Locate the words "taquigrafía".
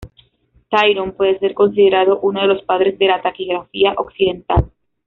3.21-3.93